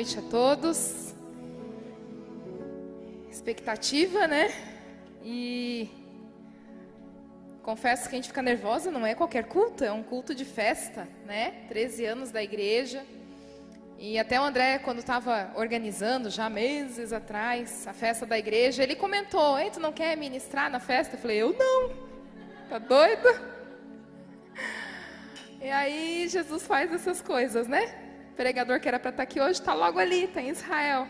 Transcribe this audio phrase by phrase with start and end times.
[0.00, 1.14] noite a todos.
[3.30, 4.50] Expectativa, né?
[5.22, 5.90] E
[7.62, 11.06] confesso que a gente fica nervosa, não é qualquer culto, é um culto de festa,
[11.26, 11.66] né?
[11.68, 13.04] 13 anos da igreja.
[13.98, 18.96] E até o André, quando estava organizando, já meses atrás, a festa da igreja, ele
[18.96, 21.16] comentou: Ei, tu não quer ministrar na festa?
[21.16, 21.90] Eu falei: Eu não.
[22.70, 23.28] Tá doido?
[25.60, 28.09] E aí Jesus faz essas coisas, né?
[28.30, 31.06] O pregador que era para estar tá aqui hoje está logo ali, está em Israel.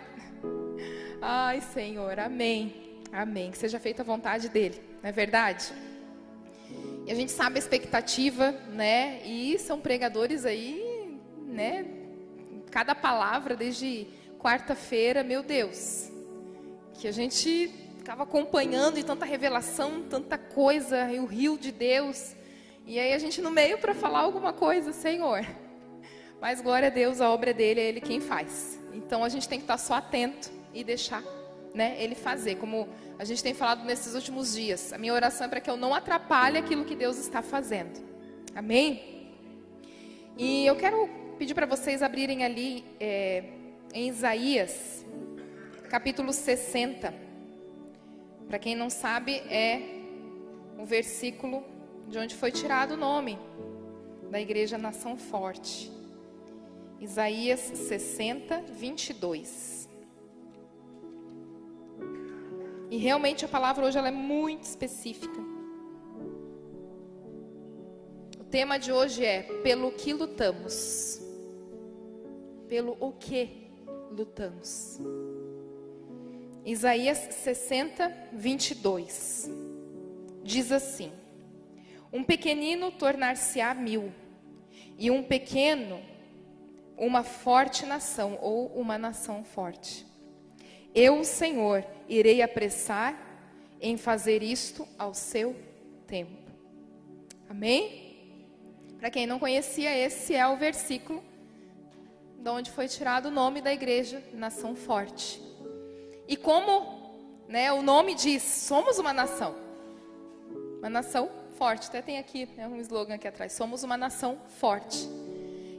[1.22, 3.02] Ai, Senhor, amém.
[3.12, 3.50] Amém.
[3.50, 5.72] Que seja feita a vontade dele, não é verdade?
[7.06, 9.20] E a gente sabe a expectativa, né?
[9.24, 12.00] E são pregadores aí, né?
[12.70, 14.06] cada palavra desde
[14.38, 16.10] quarta-feira, meu Deus,
[16.94, 22.34] que a gente ficava acompanhando e tanta revelação, tanta coisa, e o rio de Deus.
[22.86, 25.44] E aí a gente no meio para falar alguma coisa, Senhor.
[26.40, 28.80] Mas glória a Deus, a obra dele é ele quem faz.
[28.94, 31.22] Então a gente tem que estar só atento e deixar,
[31.74, 32.88] né, ele fazer, como
[33.18, 34.92] a gente tem falado nesses últimos dias.
[34.92, 38.00] A minha oração é para que eu não atrapalhe aquilo que Deus está fazendo.
[38.54, 39.28] Amém?
[40.38, 43.44] E eu quero pedir para vocês abrirem ali é,
[43.92, 45.04] em Isaías,
[45.90, 47.12] capítulo 60.
[48.48, 49.82] Para quem não sabe, é
[50.78, 51.62] o versículo
[52.08, 53.38] de onde foi tirado o nome
[54.30, 55.99] da Igreja Nação Forte.
[57.00, 59.88] Isaías 60, 22.
[62.90, 65.50] E realmente a palavra hoje ela é muito específica
[68.50, 71.20] tema de hoje é pelo que lutamos
[72.68, 73.68] pelo o que
[74.12, 75.00] lutamos.
[76.64, 79.50] Isaías 60, 22
[80.42, 81.12] diz assim:
[82.12, 84.12] Um pequenino tornar-se-á mil,
[84.96, 86.00] e um pequeno
[87.00, 90.06] uma forte nação ou uma nação forte.
[90.94, 93.18] Eu, Senhor, irei apressar
[93.80, 95.56] em fazer isto ao seu
[96.06, 96.52] tempo.
[97.48, 98.18] Amém?
[98.98, 101.24] Para quem não conhecia, esse é o versículo
[102.38, 105.40] de onde foi tirado o nome da igreja, Nação Forte.
[106.28, 107.00] E como
[107.48, 109.54] né, o nome diz, somos uma nação.
[110.78, 111.88] Uma nação forte.
[111.88, 115.08] Até tem aqui né, um slogan aqui atrás: somos uma nação forte.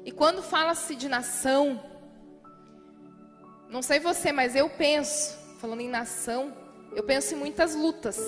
[0.03, 1.79] E quando fala-se de nação,
[3.69, 6.53] não sei você, mas eu penso, falando em nação,
[6.95, 8.19] eu penso em muitas lutas.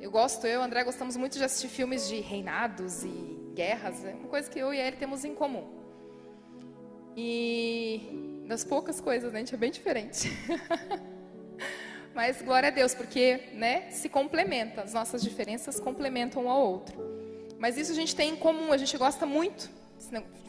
[0.00, 4.04] Eu gosto, eu e o André gostamos muito de assistir filmes de reinados e guerras,
[4.04, 5.64] é uma coisa que eu e ele temos em comum.
[7.16, 10.28] E das poucas coisas, né, a gente é bem diferente.
[12.12, 17.00] Mas glória a Deus, porque né, se complementa, as nossas diferenças complementam um ao outro.
[17.58, 19.81] Mas isso a gente tem em comum, a gente gosta muito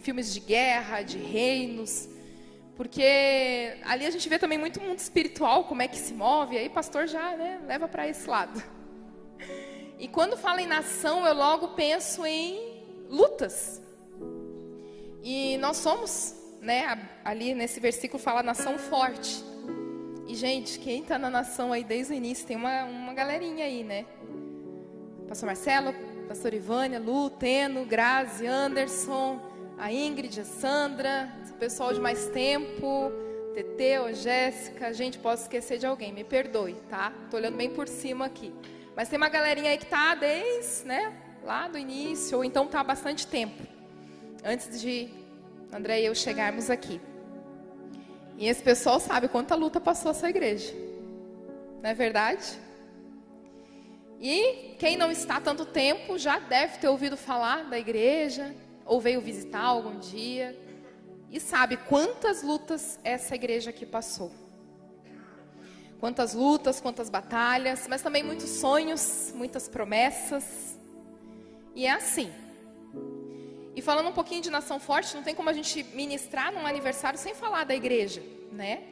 [0.01, 2.09] filmes de guerra, de reinos,
[2.75, 6.69] porque ali a gente vê também muito mundo espiritual, como é que se move, aí
[6.69, 8.61] pastor já né, leva para esse lado.
[9.99, 13.81] E quando fala em nação, eu logo penso em lutas.
[15.21, 19.43] E nós somos né, ali nesse versículo fala nação forte.
[20.27, 23.83] E, gente, quem está na nação aí desde o início, tem uma, uma galerinha aí,
[23.83, 24.05] né?
[25.27, 25.93] Pastor Marcelo,
[26.27, 29.52] Pastor Ivânia, Lu, Teno, Grazi, Anderson,
[29.83, 33.11] a Ingrid, a Sandra, o pessoal de mais tempo,
[33.53, 34.93] Teteu, Jéssica.
[34.93, 37.11] Gente, posso esquecer de alguém, me perdoe, tá?
[37.29, 38.53] Tô olhando bem por cima aqui.
[38.95, 42.79] Mas tem uma galerinha aí que tá desde, né, lá do início, ou então tá
[42.79, 43.61] há bastante tempo.
[44.41, 45.09] Antes de
[45.69, 47.01] André e eu chegarmos aqui.
[48.37, 50.73] E esse pessoal sabe quanta luta passou essa igreja.
[51.81, 52.57] Não é verdade?
[54.17, 58.55] E quem não está há tanto tempo já deve ter ouvido falar da igreja,
[58.85, 60.57] ou veio visitar algum dia,
[61.31, 64.31] e sabe quantas lutas essa igreja aqui passou.
[65.99, 70.77] Quantas lutas, quantas batalhas, mas também muitos sonhos, muitas promessas.
[71.73, 72.31] E é assim.
[73.75, 77.17] E falando um pouquinho de nação forte, não tem como a gente ministrar num aniversário
[77.17, 78.21] sem falar da igreja,
[78.51, 78.83] né?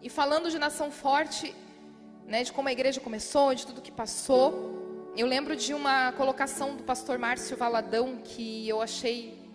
[0.00, 1.54] E falando de nação forte,
[2.26, 4.81] né, de como a igreja começou, de tudo que passou,
[5.16, 9.50] eu lembro de uma colocação do pastor Márcio Valadão que eu achei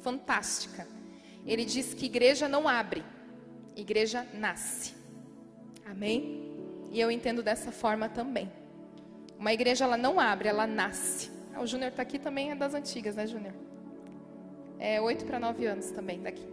[0.00, 0.86] fantástica.
[1.46, 3.04] Ele diz que igreja não abre,
[3.76, 4.94] igreja nasce.
[5.84, 6.56] Amém?
[6.90, 8.50] E eu entendo dessa forma também.
[9.38, 11.30] Uma igreja ela não abre, ela nasce.
[11.54, 13.54] Ah, o Júnior está aqui também, é das antigas, né, Júnior?
[14.78, 16.46] é, 8 para 9 anos também daqui.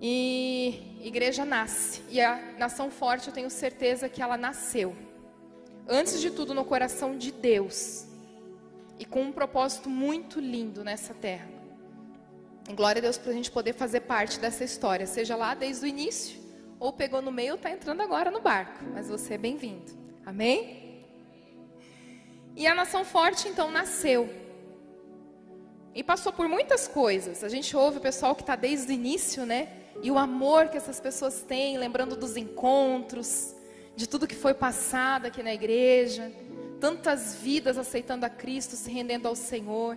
[0.00, 2.02] E igreja nasce.
[2.08, 4.96] E a nação forte, eu tenho certeza que ela nasceu.
[5.88, 8.06] Antes de tudo, no coração de Deus.
[8.98, 11.48] E com um propósito muito lindo nessa terra.
[12.74, 15.88] Glória a Deus para a gente poder fazer parte dessa história, seja lá desde o
[15.88, 16.38] início,
[16.78, 18.84] ou pegou no meio ou está entrando agora no barco.
[18.92, 19.92] Mas você é bem-vindo.
[20.24, 21.04] Amém?
[22.54, 24.28] E a nação forte então nasceu.
[25.94, 27.42] E passou por muitas coisas.
[27.42, 29.68] A gente ouve o pessoal que está desde o início, né?
[30.02, 33.54] E o amor que essas pessoas têm, lembrando dos encontros,
[34.00, 36.32] de tudo que foi passado aqui na igreja,
[36.80, 39.94] tantas vidas aceitando a Cristo, se rendendo ao Senhor,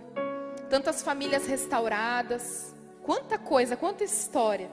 [0.68, 4.70] tantas famílias restauradas, quanta coisa, quanta história.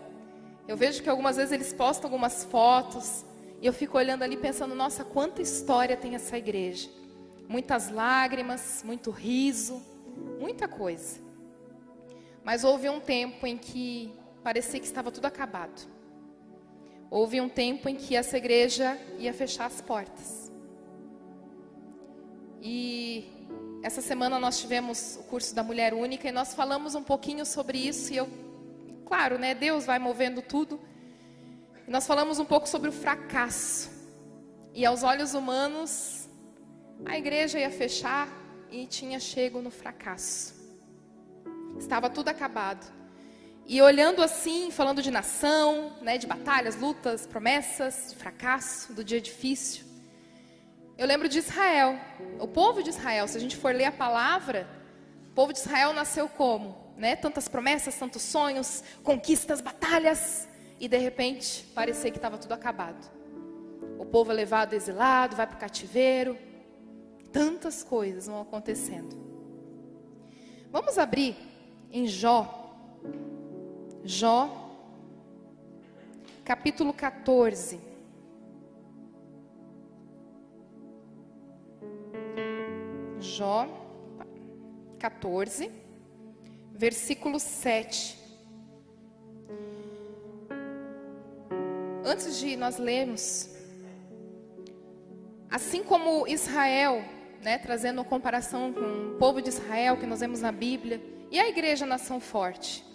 [0.67, 3.23] Eu vejo que algumas vezes eles postam algumas fotos
[3.61, 6.89] e eu fico olhando ali pensando, nossa, quanta história tem essa igreja.
[7.47, 9.81] Muitas lágrimas, muito riso,
[10.41, 11.21] muita coisa.
[12.43, 14.13] Mas houve um tempo em que
[14.43, 15.87] parecia que estava tudo acabado.
[17.11, 20.49] Houve um tempo em que essa igreja ia fechar as portas.
[22.61, 23.25] E
[23.83, 27.77] essa semana nós tivemos o curso da Mulher Única e nós falamos um pouquinho sobre
[27.77, 28.29] isso e eu,
[29.05, 30.79] claro, né, Deus vai movendo tudo.
[31.85, 33.91] E nós falamos um pouco sobre o fracasso.
[34.73, 36.29] E aos olhos humanos,
[37.03, 38.29] a igreja ia fechar
[38.71, 40.55] e tinha chego no fracasso.
[41.77, 43.00] Estava tudo acabado.
[43.71, 49.21] E olhando assim, falando de nação, né, de batalhas, lutas, promessas, de fracasso, do dia
[49.21, 49.85] difícil,
[50.97, 51.97] eu lembro de Israel,
[52.37, 53.29] o povo de Israel.
[53.29, 54.67] Se a gente for ler a palavra,
[55.29, 56.75] o povo de Israel nasceu como?
[56.97, 57.15] Né?
[57.15, 63.09] Tantas promessas, tantos sonhos, conquistas, batalhas, e de repente parecia que estava tudo acabado.
[63.97, 66.37] O povo é levado exilado, vai para o cativeiro,
[67.31, 69.15] tantas coisas vão acontecendo.
[70.69, 71.37] Vamos abrir
[71.89, 72.60] em Jó
[74.03, 74.49] Jó,
[76.43, 77.79] capítulo 14.
[83.19, 83.67] Jó
[84.97, 85.71] 14,
[86.71, 88.17] versículo 7.
[92.03, 93.51] Antes de nós lermos,
[95.47, 97.03] assim como Israel,
[97.43, 100.99] né, trazendo uma comparação com o povo de Israel que nós vemos na Bíblia,
[101.29, 102.90] e a igreja nação forte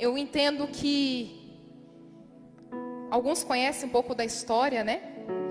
[0.00, 1.60] eu entendo que
[3.10, 5.02] alguns conhecem um pouco da história, né?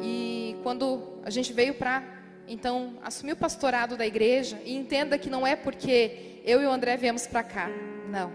[0.02, 2.04] E quando a gente veio para
[2.48, 6.72] então assumir o pastorado da igreja, e entenda que não é porque eu e o
[6.72, 7.70] André viemos para cá,
[8.10, 8.32] não.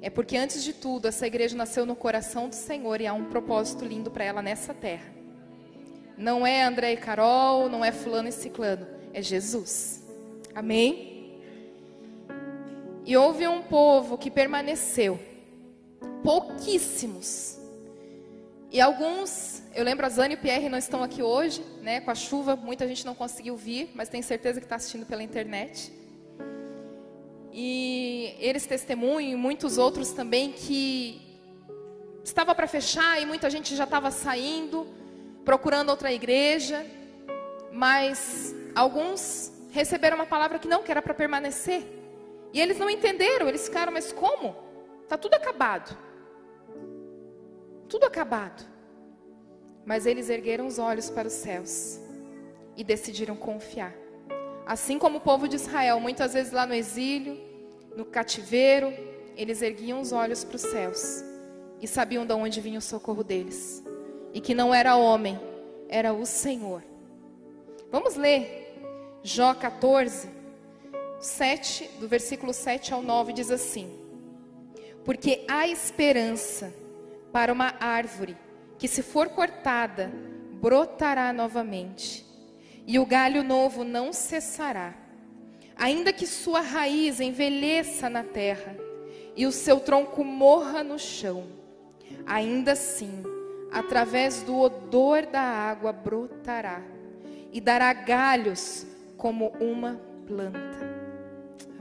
[0.00, 3.26] É porque antes de tudo essa igreja nasceu no coração do Senhor e há um
[3.26, 5.12] propósito lindo para ela nessa terra.
[6.16, 10.02] Não é André e Carol, não é fulano e ciclano, é Jesus.
[10.54, 11.15] Amém?
[13.06, 15.16] E houve um povo que permaneceu,
[16.24, 17.56] pouquíssimos.
[18.72, 22.00] E alguns, eu lembro a Zane e o Pierre não estão aqui hoje, né?
[22.00, 25.22] Com a chuva, muita gente não conseguiu vir, mas tenho certeza que está assistindo pela
[25.22, 25.92] internet.
[27.52, 31.22] E eles testemunham, e muitos outros também, que
[32.24, 34.84] estava para fechar e muita gente já estava saindo,
[35.44, 36.84] procurando outra igreja.
[37.70, 41.84] Mas alguns receberam uma palavra que não, que era para permanecer.
[42.52, 44.56] E eles não entenderam, eles ficaram, mas como?
[45.02, 45.96] Está tudo acabado.
[47.88, 48.64] Tudo acabado.
[49.84, 52.00] Mas eles ergueram os olhos para os céus
[52.76, 53.94] e decidiram confiar.
[54.66, 57.38] Assim como o povo de Israel, muitas vezes lá no exílio,
[57.96, 58.92] no cativeiro,
[59.36, 61.24] eles erguiam os olhos para os céus
[61.80, 63.84] e sabiam de onde vinha o socorro deles.
[64.34, 65.38] E que não era homem,
[65.88, 66.82] era o Senhor.
[67.90, 68.66] Vamos ler
[69.22, 70.28] Jó 14,
[71.18, 73.90] 7, do versículo 7 ao 9 diz assim:
[75.04, 76.72] Porque há esperança
[77.32, 78.36] para uma árvore
[78.78, 80.12] que, se for cortada,
[80.60, 82.24] brotará novamente,
[82.86, 84.94] e o galho novo não cessará,
[85.76, 88.76] ainda que sua raiz envelheça na terra
[89.34, 91.44] e o seu tronco morra no chão.
[92.24, 93.22] Ainda assim,
[93.70, 96.82] através do odor da água brotará
[97.52, 100.95] e dará galhos como uma planta.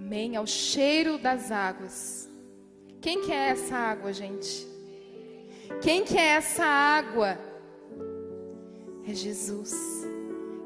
[0.06, 0.36] Amém?
[0.36, 2.30] Ao cheiro das águas.
[3.02, 4.68] Quem quer é essa água, gente?
[5.82, 7.40] Quem quer é essa água?
[9.08, 9.74] É Jesus.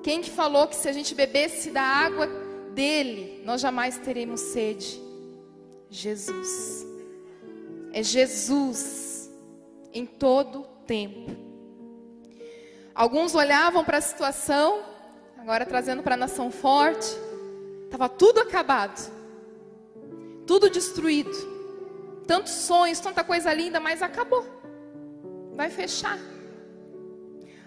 [0.03, 2.27] Quem que falou que se a gente bebesse da água
[2.73, 5.01] dele, nós jamais teremos sede?
[5.89, 6.85] Jesus.
[7.93, 9.31] É Jesus
[9.93, 11.31] em todo tempo.
[12.93, 14.83] Alguns olhavam para a situação,
[15.37, 17.07] agora trazendo para a nação forte,
[17.85, 19.17] estava tudo acabado
[20.49, 21.29] tudo destruído.
[22.25, 24.43] Tantos sonhos, tanta coisa linda, mas acabou.
[25.55, 26.17] Vai fechar.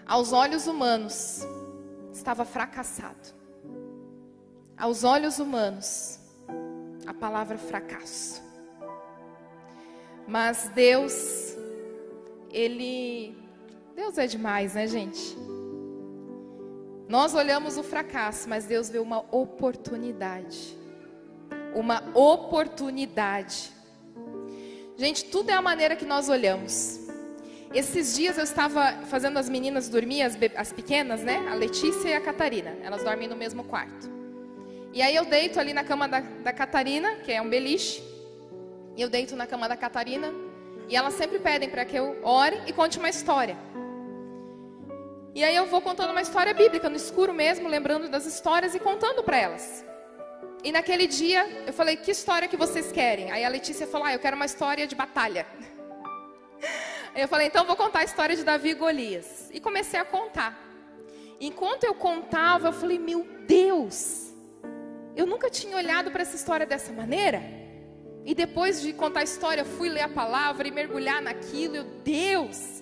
[0.05, 1.47] Aos olhos humanos,
[2.13, 3.29] estava fracassado.
[4.77, 6.19] Aos olhos humanos,
[7.07, 8.43] a palavra fracasso.
[10.27, 11.55] Mas Deus,
[12.51, 13.33] Ele.
[13.95, 15.37] Deus é demais, né, gente?
[17.07, 20.82] Nós olhamos o fracasso, mas Deus vê uma oportunidade.
[21.75, 23.71] Uma oportunidade.
[24.97, 26.99] Gente, tudo é a maneira que nós olhamos.
[27.73, 31.47] Esses dias eu estava fazendo as meninas dormir, as, as, pequenas, né?
[31.49, 32.77] A Letícia e a Catarina.
[32.83, 34.11] Elas dormem no mesmo quarto.
[34.93, 38.03] E aí eu deito ali na cama da, da Catarina, que é um beliche.
[38.95, 40.31] E eu deito na cama da Catarina.
[40.87, 43.57] E elas sempre pedem para que eu ore e conte uma história.
[45.33, 48.79] E aí eu vou contando uma história bíblica, no escuro mesmo, lembrando das histórias e
[48.79, 49.83] contando para elas.
[50.63, 53.31] E naquele dia eu falei: Que história que vocês querem?
[53.31, 55.45] Aí a Letícia falou: Ah, eu quero uma história de batalha.
[57.15, 59.47] Eu falei: Então vou contar a história de Davi e Golias.
[59.53, 60.59] E comecei a contar.
[61.39, 64.33] Enquanto eu contava, eu falei: Meu Deus,
[65.15, 67.39] eu nunca tinha olhado para essa história dessa maneira.
[68.25, 71.75] E depois de contar a história, fui ler a palavra e mergulhar naquilo.
[71.75, 72.81] Eu, Deus,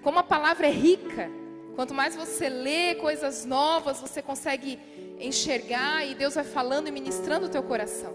[0.00, 1.39] como a palavra é rica.
[1.74, 4.78] Quanto mais você lê coisas novas, você consegue
[5.18, 8.14] enxergar e Deus vai falando e ministrando o teu coração.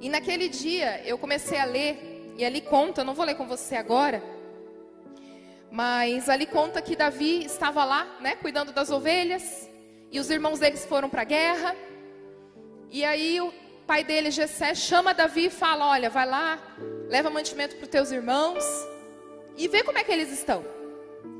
[0.00, 3.46] E naquele dia eu comecei a ler, e ali conta, eu não vou ler com
[3.46, 4.22] você agora,
[5.70, 9.68] mas ali conta que Davi estava lá, né, cuidando das ovelhas,
[10.10, 11.74] e os irmãos deles foram para a guerra.
[12.90, 13.52] E aí o
[13.86, 16.58] pai dele, Jessé, chama Davi e fala: "Olha, vai lá,
[17.08, 18.64] leva mantimento para os teus irmãos
[19.56, 20.64] e vê como é que eles estão".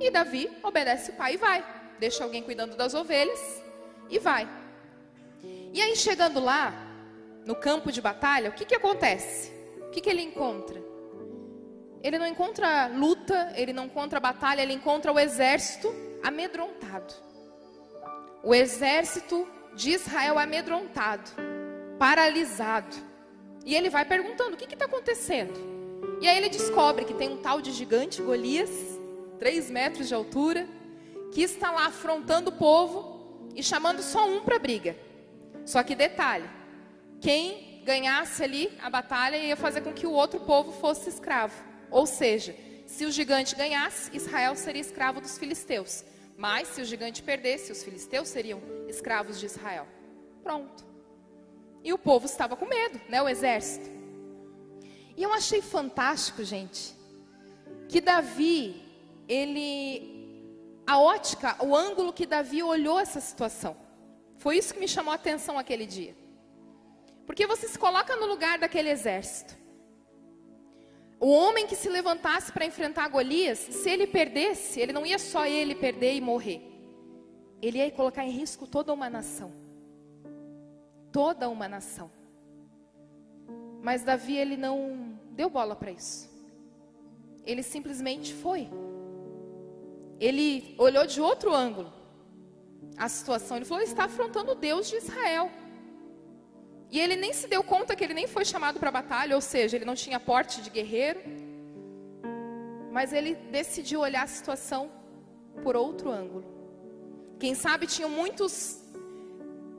[0.01, 1.65] E Davi obedece o pai e vai,
[1.99, 3.63] deixa alguém cuidando das ovelhas
[4.11, 4.49] e vai.
[5.73, 6.73] E aí, chegando lá,
[7.45, 9.53] no campo de batalha, o que, que acontece?
[9.83, 10.83] O que, que ele encontra?
[12.03, 17.15] Ele não encontra luta, ele não encontra batalha, ele encontra o exército amedrontado.
[18.43, 21.31] O exército de Israel amedrontado,
[21.99, 22.97] paralisado.
[23.65, 25.59] E ele vai perguntando: o que está acontecendo?
[26.21, 28.71] E aí ele descobre que tem um tal de gigante Golias,
[29.39, 30.69] três metros de altura,
[31.33, 34.97] que está lá afrontando o povo e chamando só um para briga.
[35.65, 36.49] Só que detalhe:
[37.21, 41.55] quem ganhasse ali a batalha ia fazer com que o outro povo fosse escravo.
[41.91, 42.55] Ou seja,
[42.87, 46.05] se o gigante ganhasse, Israel seria escravo dos filisteus.
[46.37, 49.87] Mas se o gigante perdesse, os filisteus seriam escravos de Israel.
[50.43, 50.85] Pronto.
[51.83, 53.89] E o povo estava com medo, né, o exército.
[55.17, 56.95] E eu achei fantástico, gente,
[57.89, 58.86] que Davi,
[59.29, 60.17] ele
[60.87, 63.77] a ótica, o ângulo que Davi olhou essa situação.
[64.39, 66.17] Foi isso que me chamou a atenção aquele dia.
[67.27, 69.57] Porque você se coloca no lugar daquele exército.
[71.19, 75.45] O homem que se levantasse para enfrentar Golias, se ele perdesse, ele não ia só
[75.45, 76.63] ele perder e morrer.
[77.61, 79.53] Ele ia colocar em risco toda uma nação.
[81.11, 82.13] Toda uma nação.
[83.83, 86.31] Mas Davi, ele não deu bola para isso.
[87.45, 88.69] Ele simplesmente foi
[90.19, 91.93] ele olhou de outro ângulo
[92.97, 93.57] a situação.
[93.57, 95.51] Ele falou: ele está afrontando o Deus de Israel.
[96.91, 99.41] E ele nem se deu conta que ele nem foi chamado para a batalha, ou
[99.41, 101.21] seja, ele não tinha porte de guerreiro.
[102.93, 104.91] Mas ele decidiu olhar a situação
[105.63, 106.45] por outro ângulo.
[107.39, 108.81] Quem sabe tinham muitos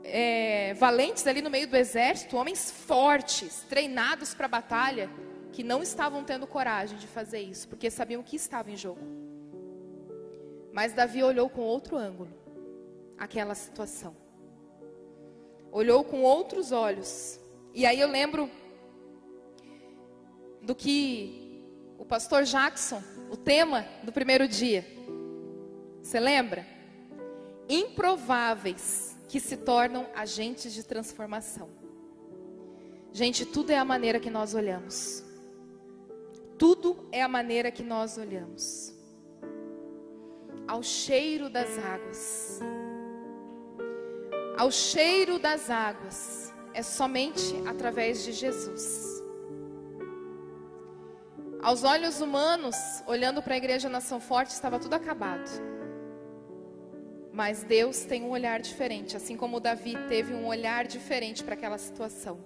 [0.03, 5.09] é, valentes ali no meio do exército, homens fortes, treinados para a batalha,
[5.51, 9.26] que não estavam tendo coragem de fazer isso, porque sabiam que estava em jogo.
[10.77, 12.29] Mas Davi olhou com outro ângulo
[13.17, 14.15] aquela situação.
[15.71, 17.39] Olhou com outros olhos.
[17.73, 18.47] E aí eu lembro
[20.61, 21.63] do que
[21.97, 24.85] o pastor Jackson, o tema do primeiro dia.
[26.03, 26.63] Você lembra?
[27.67, 31.69] Improváveis que se tornam agentes de transformação.
[33.11, 35.23] Gente, tudo é a maneira que nós olhamos.
[36.55, 38.95] Tudo é a maneira que nós olhamos
[40.67, 42.59] ao cheiro das águas.
[44.57, 49.23] Ao cheiro das águas é somente através de Jesus.
[51.61, 52.75] Aos olhos humanos,
[53.07, 55.49] olhando para a igreja Nação Forte, estava tudo acabado.
[57.31, 61.77] Mas Deus tem um olhar diferente, assim como Davi teve um olhar diferente para aquela
[61.77, 62.39] situação.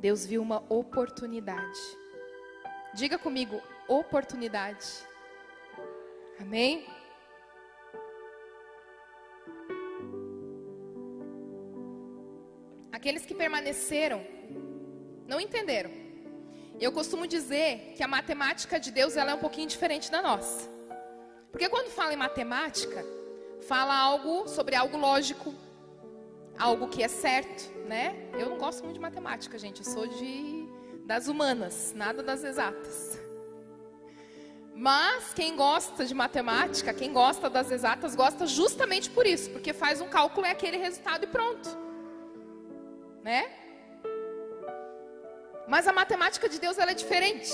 [0.00, 1.80] Deus viu uma oportunidade.
[2.94, 4.86] Diga comigo, oportunidade.
[6.40, 6.86] Amém?
[13.04, 14.24] Aqueles que permaneceram
[15.26, 15.90] não entenderam.
[16.80, 20.70] Eu costumo dizer que a matemática de Deus ela é um pouquinho diferente da nossa.
[21.52, 23.04] Porque quando fala em matemática,
[23.68, 25.54] fala algo sobre algo lógico,
[26.58, 28.30] algo que é certo, né?
[28.38, 29.80] Eu não gosto muito de matemática, gente.
[29.80, 30.66] Eu sou de
[31.04, 33.20] das humanas, nada das exatas.
[34.74, 40.00] Mas quem gosta de matemática, quem gosta das exatas, gosta justamente por isso, porque faz
[40.00, 41.83] um cálculo é aquele resultado e pronto.
[43.24, 43.50] Né?
[45.66, 47.50] Mas a matemática de Deus ela é diferente.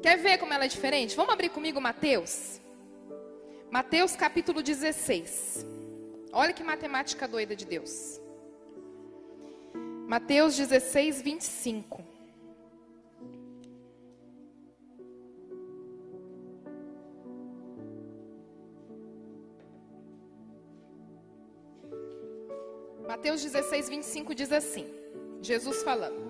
[0.00, 1.16] Quer ver como ela é diferente?
[1.16, 2.60] Vamos abrir comigo Mateus.
[3.68, 5.66] Mateus capítulo 16.
[6.32, 8.20] Olha que matemática doida de Deus.
[10.06, 12.15] Mateus 16, 25.
[23.16, 24.86] Mateus 16, 25 diz assim:
[25.40, 26.20] Jesus falando.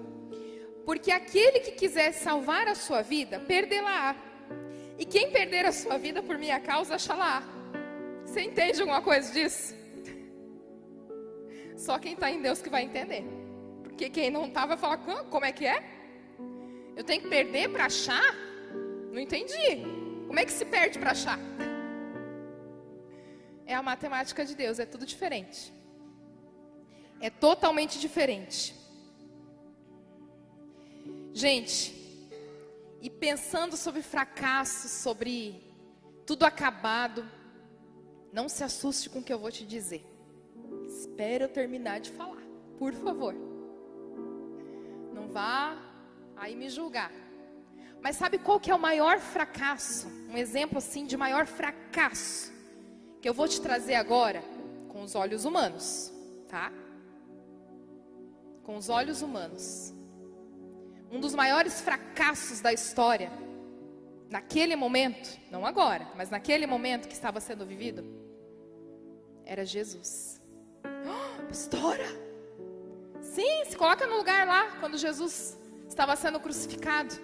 [0.84, 4.14] Porque aquele que quiser salvar a sua vida, perdê-la-á.
[4.96, 7.42] E quem perder a sua vida por minha causa, achá-la-á.
[8.24, 9.74] Você entende alguma coisa disso?
[11.76, 13.24] Só quem está em Deus que vai entender.
[13.82, 15.82] Porque quem não está vai falar, como é que é?
[16.94, 18.32] Eu tenho que perder para achar?
[19.10, 19.82] Não entendi.
[20.28, 21.40] Como é que se perde para achar?
[23.66, 25.74] É a matemática de Deus, é tudo diferente.
[27.20, 28.74] É totalmente diferente.
[31.32, 31.94] Gente,
[33.00, 35.62] e pensando sobre fracasso, sobre
[36.24, 37.28] tudo acabado,
[38.32, 40.04] não se assuste com o que eu vou te dizer.
[40.86, 42.42] Espera eu terminar de falar,
[42.78, 43.34] por favor.
[45.12, 45.76] Não vá
[46.36, 47.12] aí me julgar.
[48.00, 50.08] Mas sabe qual que é o maior fracasso?
[50.28, 52.52] Um exemplo assim de maior fracasso
[53.20, 54.42] que eu vou te trazer agora
[54.88, 56.12] com os olhos humanos,
[56.48, 56.72] tá?
[58.66, 59.94] Com os olhos humanos.
[61.10, 63.30] Um dos maiores fracassos da história,
[64.28, 68.04] naquele momento, não agora, mas naquele momento que estava sendo vivido,
[69.44, 70.42] era Jesus.
[70.84, 72.04] Oh, pastora!
[73.20, 75.56] Sim, se coloca no lugar lá, quando Jesus
[75.88, 77.14] estava sendo crucificado.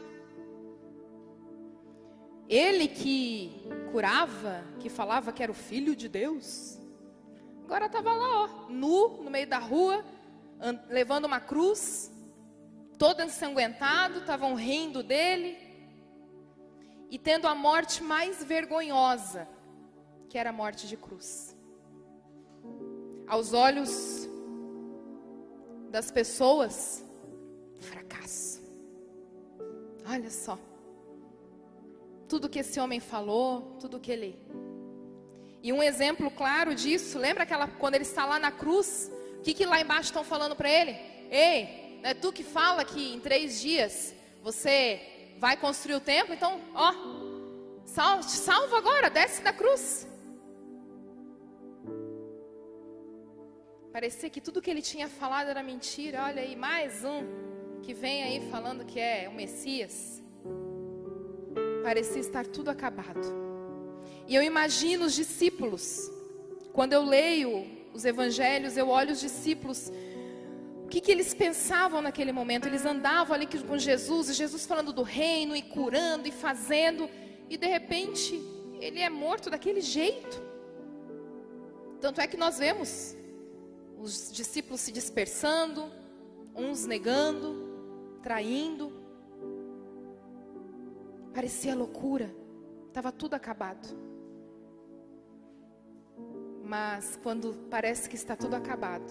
[2.48, 6.78] Ele que curava, que falava que era o filho de Deus,
[7.64, 10.04] agora estava lá, ó, nu, no meio da rua,
[10.88, 12.10] levando uma cruz,
[12.98, 15.58] todo ensanguentado, estavam rindo dele
[17.10, 19.48] e tendo a morte mais vergonhosa,
[20.28, 21.56] que era a morte de cruz.
[23.26, 24.28] Aos olhos
[25.90, 27.04] das pessoas,
[27.80, 28.62] fracasso.
[30.06, 30.58] Olha só.
[32.28, 34.38] Tudo que esse homem falou, tudo que ele.
[35.62, 39.10] E um exemplo claro disso, lembra aquela quando ele está lá na cruz?
[39.42, 40.92] O que, que lá embaixo estão falando para ele?
[41.28, 46.32] Ei, não é tu que fala que em três dias você vai construir o templo?
[46.32, 46.94] Então, ó,
[47.84, 50.06] sal, te salva agora, desce da cruz.
[53.92, 56.22] Parecia que tudo que ele tinha falado era mentira.
[56.22, 57.26] Olha aí, mais um
[57.82, 60.22] que vem aí falando que é o Messias.
[61.82, 63.26] Parecia estar tudo acabado.
[64.28, 66.08] E eu imagino os discípulos.
[66.72, 69.90] Quando eu leio os evangelhos, eu olho os discípulos
[70.92, 72.66] que, que eles pensavam naquele momento?
[72.66, 77.08] Eles andavam ali com Jesus, e Jesus falando do reino, e curando, e fazendo,
[77.48, 78.38] e de repente
[78.78, 80.42] ele é morto daquele jeito.
[81.98, 83.16] Tanto é que nós vemos
[83.98, 85.90] os discípulos se dispersando,
[86.54, 88.92] uns negando, traindo.
[91.32, 92.36] Parecia loucura,
[92.88, 94.11] estava tudo acabado.
[96.64, 99.04] Mas quando parece que está tudo acabado,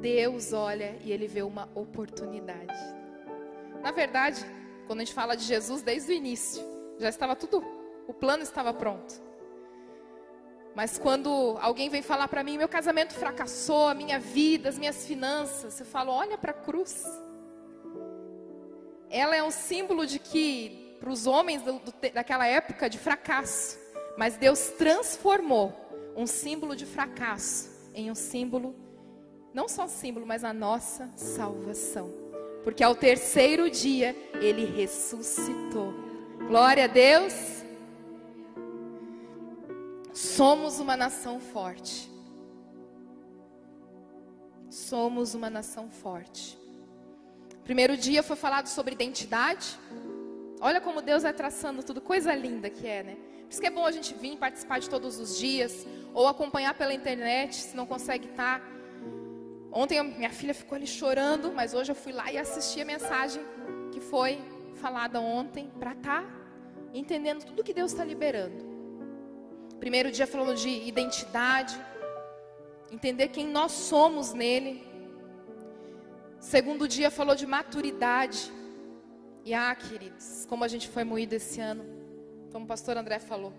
[0.00, 2.74] Deus olha e ele vê uma oportunidade.
[3.82, 4.44] Na verdade,
[4.86, 6.62] quando a gente fala de Jesus desde o início,
[6.98, 7.62] já estava tudo,
[8.06, 9.28] o plano estava pronto.
[10.74, 15.04] Mas quando alguém vem falar para mim, meu casamento fracassou, a minha vida, as minhas
[15.06, 17.02] finanças, eu falo, olha para a cruz.
[19.10, 23.76] Ela é um símbolo de que, para os homens do, do, daquela época, de fracasso.
[24.16, 25.87] Mas Deus transformou
[26.18, 28.74] um símbolo de fracasso em um símbolo
[29.54, 32.12] não só símbolo, mas a nossa salvação.
[32.64, 35.94] Porque ao terceiro dia ele ressuscitou.
[36.48, 37.32] Glória a Deus.
[40.12, 42.10] Somos uma nação forte.
[44.68, 46.58] Somos uma nação forte.
[47.62, 49.78] Primeiro dia foi falado sobre identidade.
[50.60, 53.16] Olha como Deus vai traçando tudo, coisa linda que é, né?
[53.48, 56.74] Por isso que é bom a gente vir participar de todos os dias, ou acompanhar
[56.74, 58.60] pela internet, se não consegue estar.
[58.60, 58.78] Tá
[59.72, 63.42] Ontem minha filha ficou ali chorando, mas hoje eu fui lá e assisti a mensagem
[63.90, 64.38] que foi
[64.74, 66.28] falada ontem para estar tá
[66.92, 68.68] entendendo tudo que Deus está liberando.
[69.80, 71.74] Primeiro dia falando de identidade,
[72.90, 74.86] entender quem nós somos nele.
[76.38, 78.52] Segundo dia falou de maturidade.
[79.42, 81.97] E ah, queridos, como a gente foi moído esse ano,
[82.50, 83.52] como o pastor André falou.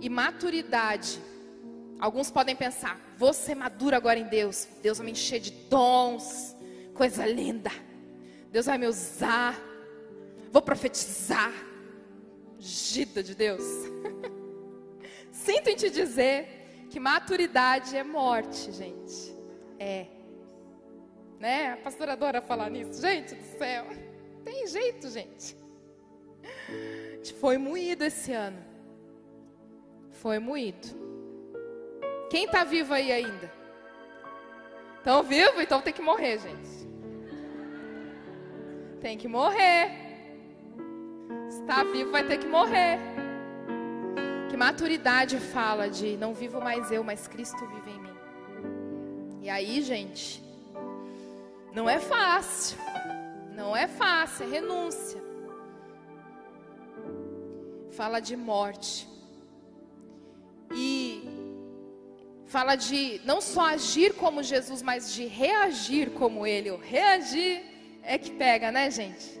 [0.00, 1.20] E maturidade.
[1.98, 3.00] Alguns podem pensar,
[3.32, 4.66] ser maduro agora em Deus.
[4.82, 6.56] Deus vai me encher de dons,
[6.94, 7.70] coisa linda.
[8.50, 9.58] Deus vai me usar.
[10.50, 11.52] Vou profetizar.
[12.58, 13.62] Gida de Deus.
[15.30, 19.36] Sinto em te dizer que maturidade é morte, gente.
[19.78, 20.06] É.
[21.40, 21.72] Né?
[21.72, 23.00] A pastora adora falar nisso.
[23.00, 23.86] Gente do céu.
[24.44, 25.56] Tem jeito, gente.
[27.30, 28.58] Foi moído esse ano.
[30.10, 30.88] Foi moído.
[32.28, 33.52] Quem está vivo aí ainda?
[34.98, 35.60] Estão vivos?
[35.62, 36.88] Então tem que morrer, gente.
[39.00, 39.90] Tem que morrer.
[41.48, 42.98] Está vivo, vai ter que morrer.
[44.48, 48.16] Que maturidade fala de não vivo mais eu, mas Cristo vive em mim.
[49.42, 50.42] E aí, gente,
[51.74, 52.78] não é fácil.
[53.56, 55.31] Não é fácil, é renúncia.
[57.92, 59.08] Fala de morte.
[60.74, 61.22] E
[62.46, 66.70] fala de não só agir como Jesus, mas de reagir como Ele.
[66.70, 67.62] O reagir
[68.02, 69.40] é que pega, né, gente?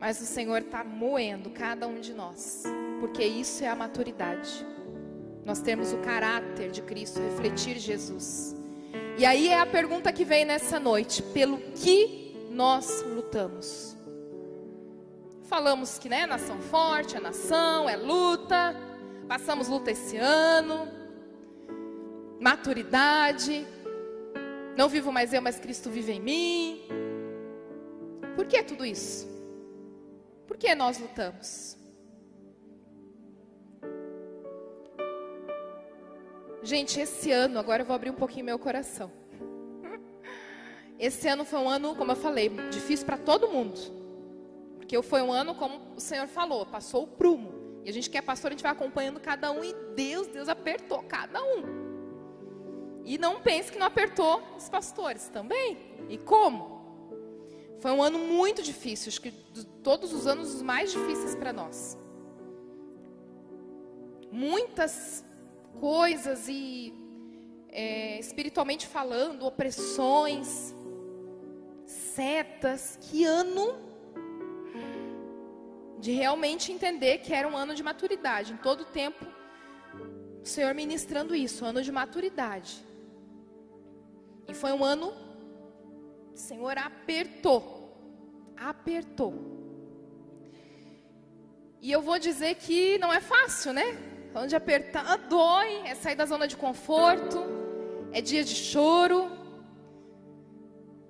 [0.00, 2.64] Mas o Senhor está moendo cada um de nós,
[3.00, 4.66] porque isso é a maturidade.
[5.44, 8.54] Nós temos o caráter de Cristo, refletir Jesus.
[9.16, 13.93] E aí é a pergunta que vem nessa noite: pelo que nós lutamos.
[15.54, 18.74] Falamos que, né, nação forte, é nação, é luta.
[19.28, 20.88] Passamos luta esse ano.
[22.40, 23.64] Maturidade.
[24.76, 26.82] Não vivo mais eu, mas Cristo vive em mim.
[28.34, 29.28] Por que tudo isso?
[30.44, 31.78] Por que nós lutamos?
[36.64, 39.08] Gente, esse ano, agora eu vou abrir um pouquinho meu coração.
[40.98, 44.03] Esse ano foi um ano, como eu falei, difícil para todo mundo.
[44.84, 47.80] Porque foi um ano, como o Senhor falou, passou o prumo.
[47.82, 50.46] E a gente que é pastor, a gente vai acompanhando cada um e Deus, Deus
[50.46, 53.02] apertou cada um.
[53.02, 55.78] E não pense que não apertou os pastores também.
[56.10, 56.84] E como?
[57.80, 59.30] Foi um ano muito difícil, acho que
[59.82, 61.96] todos os anos os mais difíceis para nós.
[64.30, 65.24] Muitas
[65.80, 66.92] coisas e
[67.70, 70.74] é, espiritualmente falando, opressões,
[71.86, 72.98] setas.
[73.00, 73.93] Que ano
[76.04, 78.52] de realmente entender que era um ano de maturidade.
[78.52, 79.24] Em todo tempo,
[80.42, 82.72] o Senhor ministrando isso, um ano de maturidade.
[84.46, 85.14] E foi um ano,
[86.34, 87.62] o Senhor apertou,
[88.54, 89.32] apertou.
[91.80, 93.86] E eu vou dizer que não é fácil, né?
[94.34, 97.38] Onde apertar dói, é sair da zona de conforto,
[98.12, 99.30] é dia de choro,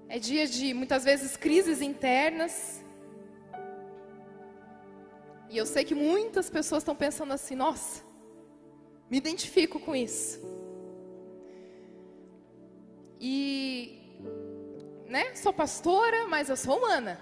[0.08, 2.83] é dia de muitas vezes crises internas.
[5.54, 8.02] E eu sei que muitas pessoas estão pensando assim: nossa,
[9.08, 10.40] me identifico com isso.
[13.20, 14.18] E,
[15.06, 17.20] né, sou pastora, mas eu sou humana.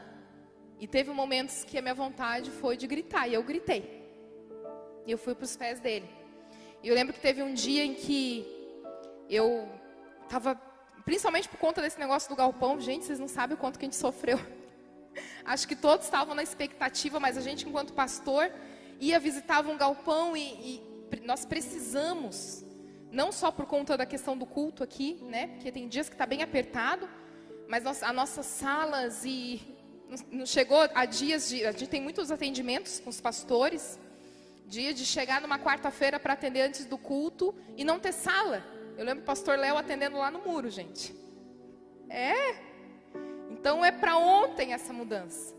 [0.80, 4.02] E teve momentos que a minha vontade foi de gritar, e eu gritei.
[5.06, 6.08] E eu fui para os pés dele.
[6.82, 8.46] E eu lembro que teve um dia em que
[9.28, 9.68] eu
[10.22, 10.54] estava
[11.04, 13.88] principalmente por conta desse negócio do galpão, gente, vocês não sabem o quanto que a
[13.88, 14.38] gente sofreu.
[15.44, 18.52] Acho que todos estavam na expectativa, mas a gente, enquanto pastor,
[19.00, 20.82] ia visitar um galpão e, e
[21.24, 22.64] nós precisamos,
[23.10, 25.48] não só por conta da questão do culto aqui, né?
[25.48, 27.08] Porque tem dias que está bem apertado,
[27.68, 29.60] mas nós, as nossas salas e
[30.30, 33.98] não chegou a dias de, a gente tem muitos atendimentos com os pastores,
[34.66, 38.64] dia de chegar numa quarta-feira para atender antes do culto e não ter sala.
[38.96, 41.14] Eu lembro o pastor Léo atendendo lá no muro, gente.
[42.08, 42.71] É.
[43.62, 45.54] Então é para ontem essa mudança.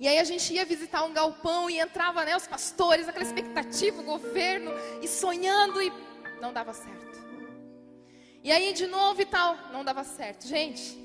[0.00, 4.00] E aí a gente ia visitar um galpão e entrava, né, os pastores, aquela expectativa,
[4.00, 5.92] o governo, e sonhando e
[6.40, 7.20] não dava certo.
[8.42, 10.48] E aí de novo e tal, não dava certo.
[10.48, 10.98] Gente,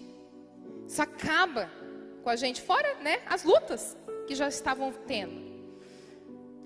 [0.88, 1.70] isso acaba
[2.24, 3.96] com a gente, fora, né, as lutas
[4.26, 5.46] que já estavam tendo.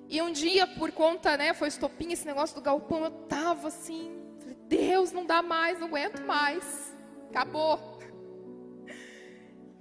[0.08, 4.18] E um dia, por conta, né, foi estopim esse negócio do galpão, eu tava assim,
[4.66, 6.96] Deus, não dá mais, não aguento mais.
[7.30, 7.99] Acabou.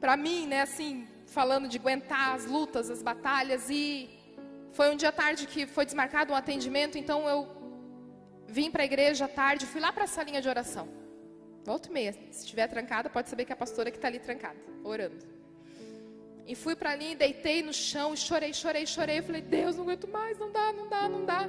[0.01, 4.09] Para mim, né, assim, falando de aguentar as lutas, as batalhas e
[4.73, 7.49] foi um dia tarde que foi desmarcado um atendimento, então eu
[8.47, 10.89] vim para a igreja à tarde, fui lá para a salinha de oração.
[11.65, 14.19] Volta e meia, se estiver trancada, pode saber que é a pastora que está ali
[14.19, 15.19] trancada, orando.
[16.47, 19.19] E fui para ali, deitei no chão, chorei, chorei, chorei.
[19.19, 21.47] Eu falei, Deus, não aguento mais, não dá, não dá, não dá.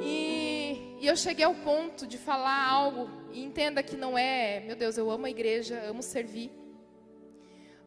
[0.00, 0.52] E
[1.02, 4.96] E eu cheguei ao ponto de falar algo, e entenda que não é, meu Deus,
[4.96, 6.52] eu amo a igreja, amo servir.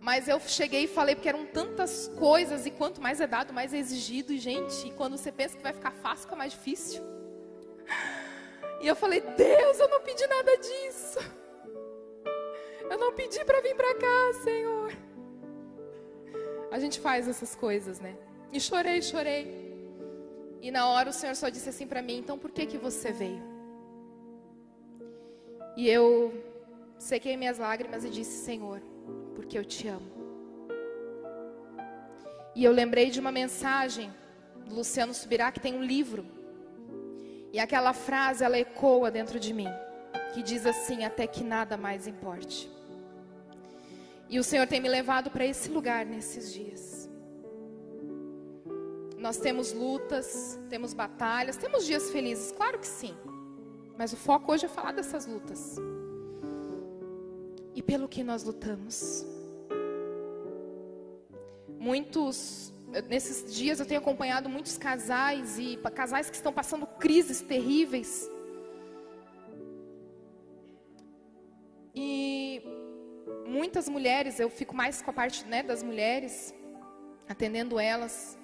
[0.06, 3.74] Mas eu cheguei e falei porque eram tantas coisas, e quanto mais é dado, mais
[3.74, 7.02] é exigido, e gente, e quando você pensa que vai ficar fácil, fica mais difícil.
[8.82, 11.18] E eu falei, Deus, eu não pedi nada disso.
[12.88, 14.91] Eu não pedi para vir para cá, Senhor.
[16.70, 18.15] A gente faz essas coisas, né?
[18.52, 19.44] E chorei, chorei.
[20.62, 23.12] E na hora o Senhor só disse assim para mim: então por que que você
[23.12, 23.41] veio?
[25.76, 26.34] E eu
[27.00, 28.84] sequei minhas lágrimas e disse: Senhor,
[29.36, 30.15] porque eu te amo.
[32.56, 34.12] E eu lembrei de uma mensagem
[34.65, 36.26] do Luciano Subirá que tem um livro.
[37.52, 39.67] E aquela frase ela ecoa dentro de mim,
[40.34, 42.71] que diz assim: até que nada mais importe.
[44.30, 47.10] E o Senhor tem me levado para esse lugar nesses dias.
[49.17, 53.15] Nós temos lutas, temos batalhas, temos dias felizes, claro que sim.
[53.98, 55.78] Mas o foco hoje é falar dessas lutas.
[57.75, 59.25] E pelo que nós lutamos.
[61.77, 62.73] Muitos,
[63.07, 68.27] nesses dias eu tenho acompanhado muitos casais e casais que estão passando crises terríveis.
[71.93, 72.63] E
[73.45, 76.55] muitas mulheres, eu fico mais com a parte né, das mulheres,
[77.29, 78.38] atendendo elas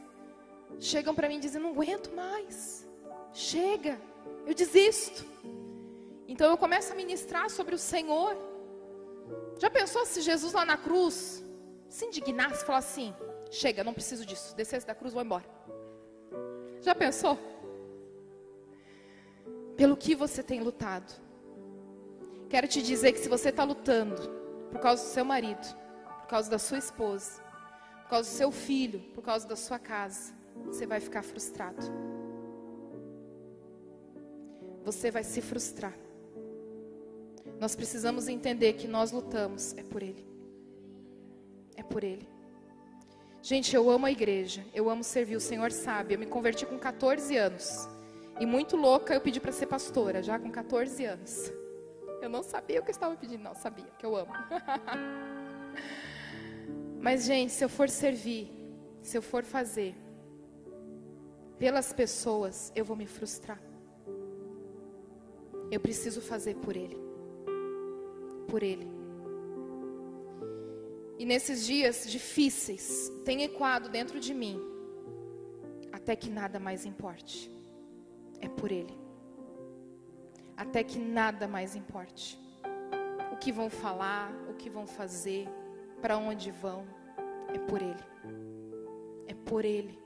[0.79, 2.87] chegam para mim dizendo: não aguento mais,
[3.33, 3.99] chega,
[4.45, 5.25] eu desisto.
[6.27, 8.50] Então eu começo a ministrar sobre o Senhor.
[9.61, 11.43] Já pensou se Jesus lá na cruz
[11.87, 13.13] se indignasse e falasse assim:
[13.51, 15.45] chega, não preciso disso, descesse da cruz, vou embora.
[16.81, 17.37] Já pensou?
[19.77, 21.13] Pelo que você tem lutado.
[22.49, 24.23] Quero te dizer que se você está lutando
[24.71, 25.67] por causa do seu marido,
[26.21, 27.39] por causa da sua esposa,
[28.01, 30.33] por causa do seu filho, por causa da sua casa,
[30.65, 31.85] você vai ficar frustrado.
[34.83, 35.93] Você vai se frustrar.
[37.61, 40.25] Nós precisamos entender que nós lutamos é por Ele.
[41.75, 42.27] É por Ele.
[43.39, 46.15] Gente, eu amo a igreja, eu amo servir, o Senhor sabe.
[46.15, 47.87] Eu me converti com 14 anos.
[48.39, 51.53] E muito louca, eu pedi para ser pastora, já com 14 anos.
[52.19, 54.31] Eu não sabia o que eu estava pedindo, não, sabia, que eu amo.
[56.99, 58.51] Mas, gente, se eu for servir,
[59.03, 59.95] se eu for fazer,
[61.59, 63.61] pelas pessoas, eu vou me frustrar.
[65.69, 67.10] Eu preciso fazer por Ele.
[68.51, 68.85] Por Ele.
[71.17, 74.59] E nesses dias difíceis, tem ecoado dentro de mim,
[75.91, 77.49] até que nada mais importe.
[78.41, 78.97] É por Ele.
[80.57, 82.37] Até que nada mais importe.
[83.31, 85.47] O que vão falar, o que vão fazer,
[86.01, 86.85] para onde vão,
[87.53, 88.03] é por Ele.
[89.27, 89.97] É por Ele.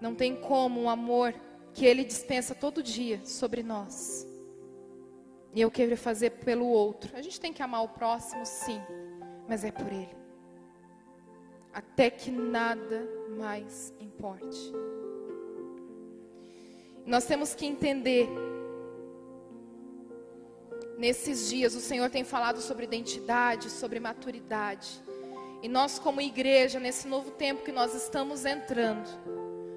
[0.00, 1.34] Não tem como um amor
[1.74, 4.26] que Ele dispensa todo dia sobre nós.
[5.54, 7.16] E eu quero fazer pelo outro.
[7.16, 8.80] A gente tem que amar o próximo, sim,
[9.48, 10.16] mas é por Ele.
[11.72, 14.72] Até que nada mais importe.
[17.04, 18.28] Nós temos que entender.
[20.98, 25.02] Nesses dias, o Senhor tem falado sobre identidade, sobre maturidade.
[25.62, 29.08] E nós, como igreja, nesse novo tempo que nós estamos entrando,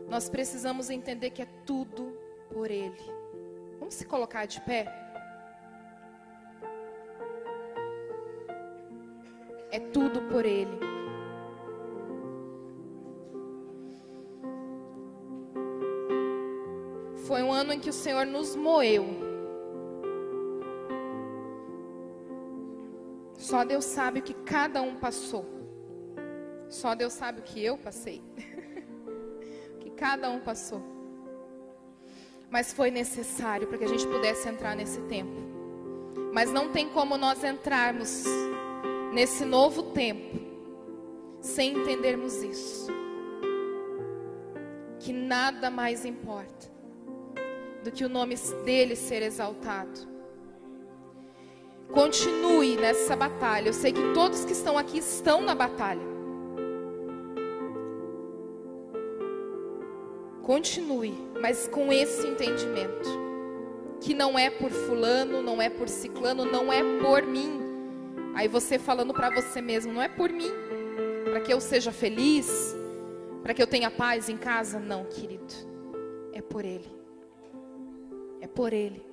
[0.07, 2.17] nós precisamos entender que é tudo
[2.51, 2.99] por Ele.
[3.79, 4.87] Vamos se colocar de pé?
[9.71, 10.79] É tudo por Ele.
[17.27, 19.05] Foi um ano em que o Senhor nos moeu.
[23.37, 25.45] Só Deus sabe o que cada um passou.
[26.67, 28.21] Só Deus sabe o que eu passei.
[29.99, 30.81] Cada um passou.
[32.49, 35.35] Mas foi necessário para que a gente pudesse entrar nesse tempo.
[36.33, 38.23] Mas não tem como nós entrarmos
[39.13, 40.39] nesse novo tempo
[41.41, 42.87] sem entendermos isso.
[44.99, 46.67] Que nada mais importa
[47.83, 50.07] do que o nome dele ser exaltado.
[51.91, 53.69] Continue nessa batalha.
[53.69, 56.07] Eu sei que todos que estão aqui estão na batalha.
[60.43, 63.09] Continue, mas com esse entendimento.
[64.01, 67.58] Que não é por fulano, não é por ciclano, não é por mim.
[68.39, 70.49] Aí você falando para você mesmo, não é por mim.
[71.25, 72.73] Para que eu seja feliz,
[73.43, 75.53] para que eu tenha paz em casa, não, querido.
[76.31, 76.89] É por ele.
[78.39, 79.05] É por ele.